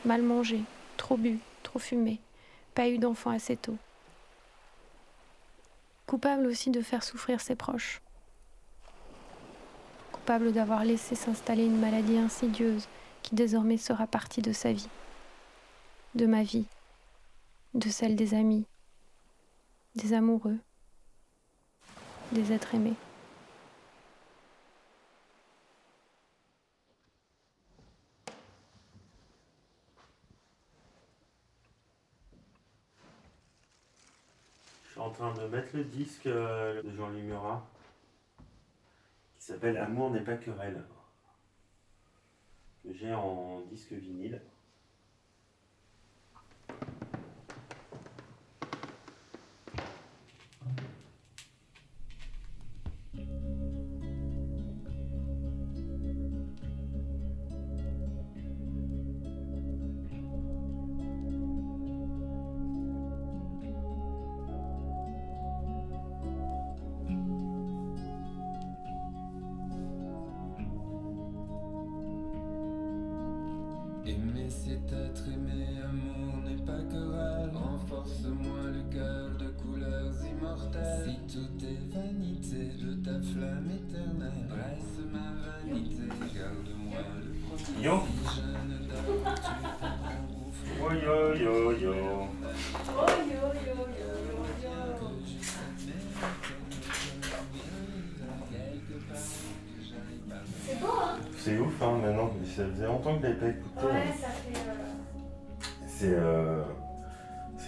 [0.04, 0.62] mal mangé,
[0.96, 2.18] trop bu, trop fumé,
[2.74, 3.76] pas eu d'enfant assez tôt.
[6.08, 8.00] Coupable aussi de faire souffrir ses proches.
[10.10, 12.88] Coupable d'avoir laissé s'installer une maladie insidieuse
[13.22, 14.88] qui désormais sera partie de sa vie
[16.16, 16.64] de ma vie,
[17.74, 18.64] de celle des amis,
[19.96, 20.56] des amoureux,
[22.32, 22.94] des êtres aimés.
[34.84, 37.62] Je suis en train de mettre le disque euh, de Jean-Louis Murat
[39.38, 40.82] qui s'appelle Amour n'est pas querelle.
[42.82, 44.40] Que j'ai en disque vinyle.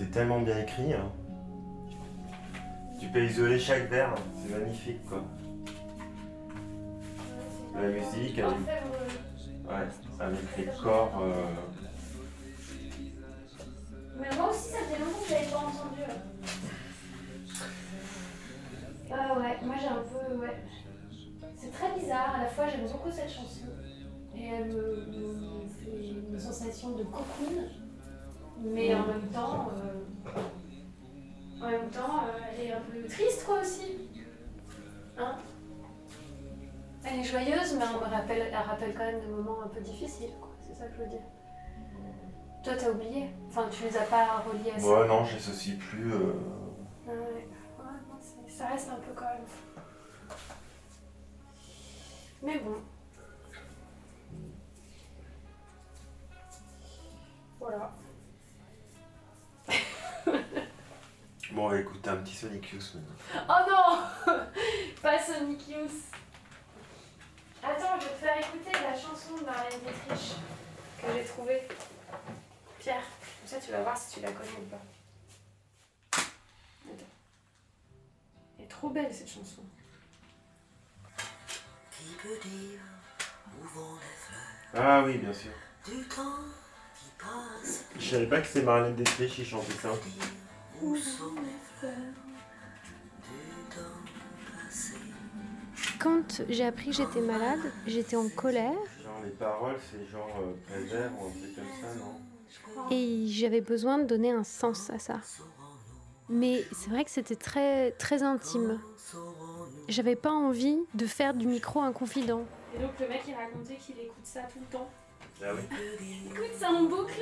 [0.09, 0.94] C'est tellement bien écrit.
[0.94, 1.11] hein.
[2.98, 4.14] Tu peux isoler chaque vers, hein.
[4.42, 5.22] c'est magnifique quoi.
[7.74, 11.20] La musique avec, ouais, avec les corps.
[11.22, 11.44] euh,
[14.18, 16.02] Mais moi aussi, ça fait longtemps que je pas entendu.
[19.11, 20.36] Ah ouais, moi j'ai un peu.
[20.40, 20.56] Ouais.
[21.56, 23.66] C'est très bizarre, à la fois j'aime beaucoup cette chanson.
[24.34, 27.68] Et elle me, me fait une sensation de cocoon.
[28.61, 29.68] Mais en même temps.
[29.76, 29.97] euh,
[33.09, 33.98] triste quoi aussi.
[35.18, 35.36] Hein
[37.04, 39.80] Elle est joyeuse, mais elle, me rappelle, elle rappelle quand même des moments un peu
[39.80, 40.50] difficiles, quoi.
[40.66, 41.22] C'est ça que je veux dire.
[42.64, 46.12] Toi, t'as oublié Enfin, tu les as pas reliés à ça Ouais, non, j'associe plus.
[46.12, 46.32] euh,
[47.06, 47.48] Ouais, ouais,
[47.78, 49.46] non, ça reste un peu quand même.
[52.42, 52.76] Mais bon.
[57.61, 57.90] Voilà.
[61.53, 63.46] Bon, on va écouter un petit Sonic Youth maintenant.
[63.49, 64.34] Oh non
[65.03, 65.90] Pas Sonic Youth.
[67.62, 70.36] Attends, je vais te faire écouter la chanson de Marlène Dietrich
[71.01, 71.62] que j'ai trouvée.
[72.78, 73.03] Pierre,
[73.40, 74.80] comme ça tu vas voir si tu la connais ou pas.
[76.12, 77.05] Attends.
[78.59, 79.62] Elle est trop belle cette chanson.
[84.74, 85.51] Ah oui, bien sûr.
[87.99, 89.88] Je savais pas que c'était Marlène Dietrich qui chantait ça.
[95.99, 98.72] Quand j'ai appris que j'étais malade, j'étais en colère
[99.03, 102.20] Genre les paroles, c'est genre euh, prévert ou un truc comme ça, non?
[102.91, 105.20] Et j'avais besoin de donner un sens à ça.
[106.29, 108.81] Mais c'est vrai que c'était très, très intime.
[109.89, 112.45] J'avais pas envie de faire du micro un confident.
[112.76, 114.89] Et donc le mec il racontait qu'il écoute ça tout le temps.
[115.43, 115.62] Ah oui
[116.01, 117.20] Il écoute ça en boucle.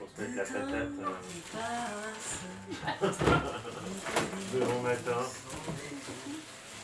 [0.00, 0.88] Pour se mettre la patate.
[3.02, 3.08] euh,
[4.54, 5.20] de bon matin.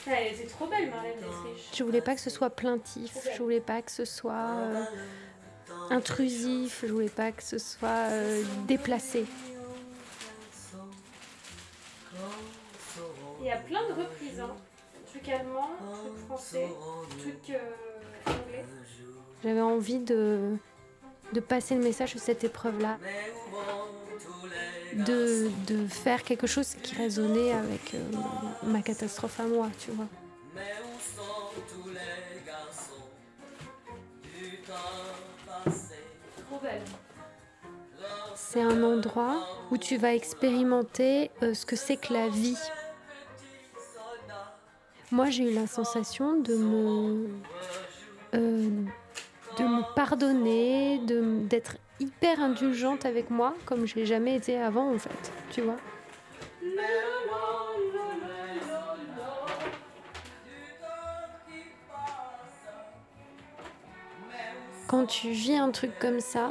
[0.07, 1.73] Elle était trop belle Marlène Dietrich.
[1.75, 4.85] Je voulais pas que ce soit plaintif, je voulais pas que ce soit euh,
[5.91, 9.25] intrusif, je voulais pas que ce soit euh, déplacé.
[13.41, 14.55] Il y a plein de reprises, hein.
[15.09, 16.69] truc allemand, truc français,
[17.19, 18.65] truc euh, anglais.
[19.43, 20.57] J'avais envie de,
[21.33, 22.99] de passer le message de cette épreuve-là,
[24.95, 27.99] de, de faire quelque chose qui résonnait avec euh,
[28.63, 30.07] ma catastrophe à moi, tu vois.
[38.35, 42.57] C'est un endroit où tu vas expérimenter euh, ce que c'est que la vie.
[45.11, 47.29] Moi, j'ai eu la sensation de me,
[48.35, 48.71] euh,
[49.57, 55.33] de me pardonner, d'être hyper indulgente avec moi, comme j'ai jamais été avant, en fait.
[55.51, 55.77] Tu vois
[64.89, 66.51] Quand tu vis un truc comme ça,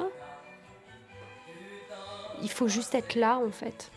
[2.41, 3.91] il faut juste être là, en fait.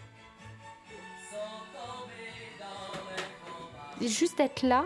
[4.00, 4.84] Juste être là,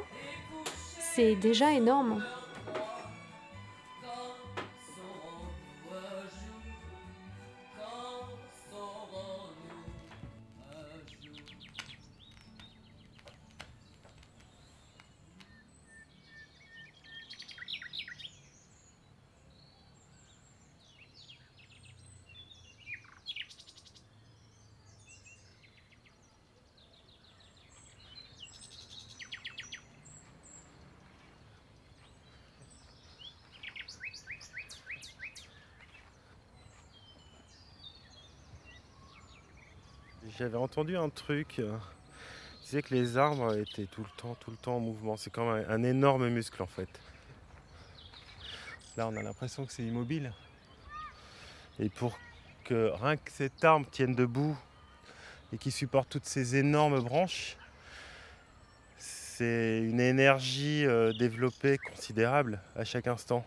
[0.98, 2.24] c'est déjà énorme.
[40.42, 41.60] J'avais entendu un truc.
[41.60, 41.78] euh,
[42.58, 45.16] qui disait que les arbres étaient tout le temps, tout le temps en mouvement.
[45.16, 46.88] C'est comme un, un énorme muscle en fait.
[48.96, 50.32] Là, on a l'impression que c'est immobile.
[51.78, 52.18] Et pour
[52.64, 54.58] que rien que cet arbre tienne debout
[55.52, 57.56] et qui supporte toutes ces énormes branches,
[58.98, 63.46] c'est une énergie euh, développée considérable à chaque instant.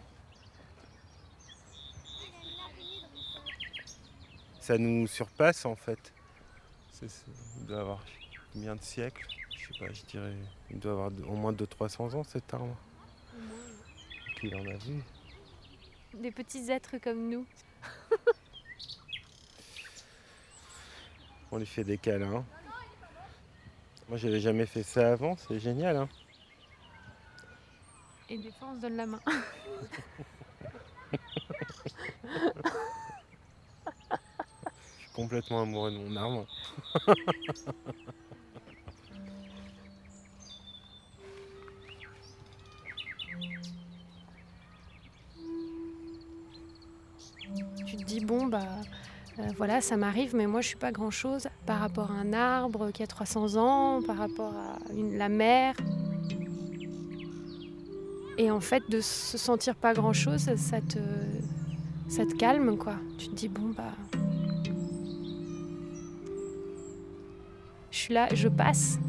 [4.62, 6.15] Ça nous surpasse en fait.
[7.02, 8.06] Il doit avoir
[8.54, 9.28] combien de siècles?
[9.58, 10.36] Je sais pas, je dirais.
[10.72, 12.78] Il doit avoir au moins 200-300 ans cet arbre.
[14.40, 15.04] Qu'il en a vu.
[16.14, 17.46] Des petits êtres comme nous.
[21.52, 22.46] On lui fait des câlins.
[24.08, 25.98] Moi j'avais jamais fait ça avant, c'est génial.
[25.98, 26.10] Hein
[28.30, 29.20] Et des fois, on se donne la main.
[35.16, 36.46] Complètement amoureux de mon arbre.
[47.86, 48.60] tu te dis, bon, bah
[49.40, 52.34] euh, voilà, ça m'arrive, mais moi je suis pas grand chose par rapport à un
[52.34, 55.76] arbre qui a 300 ans, par rapport à la mer.
[58.38, 61.00] Et en fait, de se sentir pas grand chose, ça te,
[62.10, 62.96] ça te calme, quoi.
[63.18, 63.94] Tu te dis, bon, bah.
[68.06, 69.00] Suis là, je passe.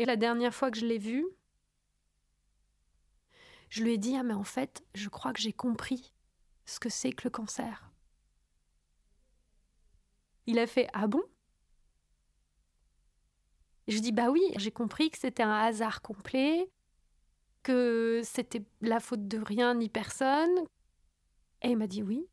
[0.00, 1.26] Et la dernière fois que je l'ai vu,
[3.68, 6.14] je lui ai dit Ah, mais en fait, je crois que j'ai compris
[6.64, 7.92] ce que c'est que le cancer.
[10.46, 11.20] Il a fait Ah bon?
[13.88, 16.70] Je dis Bah oui, j'ai compris que c'était un hasard complet,
[17.62, 20.64] que c'était la faute de rien ni personne.
[21.60, 22.26] Et il m'a dit Oui,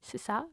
[0.00, 0.48] c'est ça.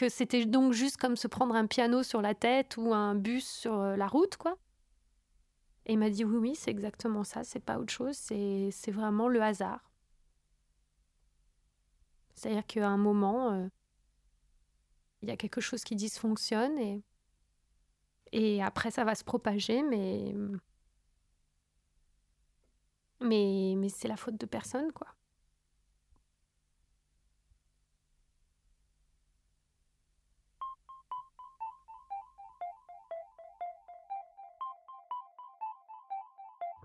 [0.00, 3.46] Que c'était donc juste comme se prendre un piano sur la tête ou un bus
[3.46, 4.56] sur euh, la route, quoi.
[5.84, 9.28] Et il m'a dit oui, oui, c'est exactement ça, c'est pas autre chose, c'est vraiment
[9.28, 9.92] le hasard.
[12.34, 13.68] C'est-à-dire qu'à un moment, euh,
[15.20, 17.02] il y a quelque chose qui dysfonctionne et,
[18.32, 20.34] et après ça va se propager, mais,
[23.20, 25.08] mais, mais c'est la faute de personne, quoi.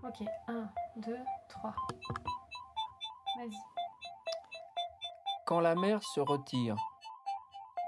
[0.02, 1.16] Ok, 1, 2,
[1.48, 1.74] 3.
[3.38, 3.56] Vas-y.
[5.46, 6.76] Quand la mer se retire.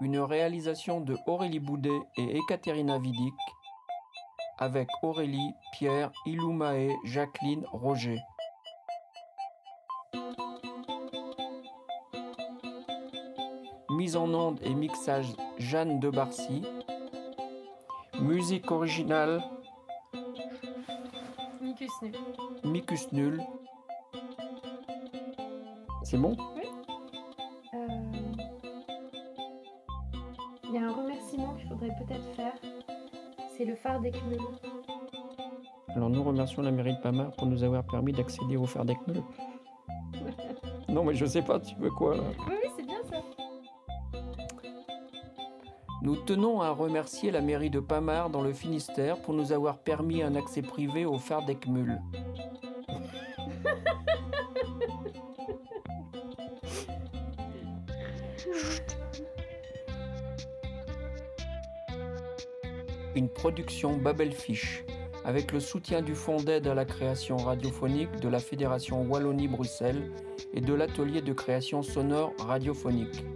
[0.00, 3.34] Une réalisation de Aurélie Boudet et Ekaterina Vidic
[4.58, 8.18] avec Aurélie, Pierre, Iloumae, Jacqueline, Roger.
[13.90, 16.62] Mise en onde et mixage Jeanne de Barcy.
[18.20, 19.42] Musique originale
[21.88, 22.14] Micus nul.
[22.64, 23.42] Micus Nul.
[26.02, 26.36] C'est bon?
[27.74, 27.86] Euh,
[30.64, 32.52] Il y a un remerciement qu'il faudrait peut-être faire.
[33.56, 34.38] C'est le phare d'Ecmul.
[35.96, 39.22] Alors nous remercions la mairie de Pamar pour nous avoir permis d'accéder au phare d'Ecmul.
[40.90, 42.16] Non mais je sais pas, tu veux quoi?
[42.16, 42.22] Là
[46.08, 50.22] Nous tenons à remercier la mairie de Pamar dans le Finistère pour nous avoir permis
[50.22, 52.00] un accès privé au phare d'Ecmul.
[63.14, 64.86] Une production Babelfish
[65.26, 70.10] avec le soutien du Fonds d'aide à la création radiophonique de la Fédération Wallonie-Bruxelles
[70.54, 73.26] et de l'atelier de création sonore radiophonique.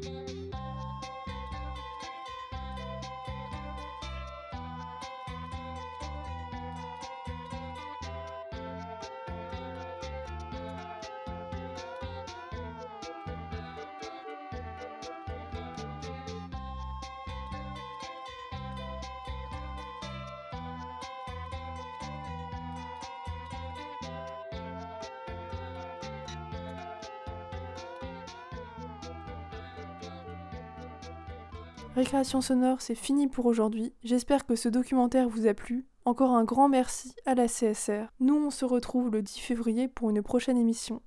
[32.12, 33.94] Récréation sonore, c'est fini pour aujourd'hui.
[34.04, 35.86] J'espère que ce documentaire vous a plu.
[36.04, 38.04] Encore un grand merci à la CSR.
[38.20, 41.00] Nous, on se retrouve le 10 février pour une prochaine émission.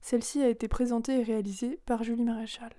[0.00, 2.72] Celle-ci a été présentée et réalisée par Julie Maréchal.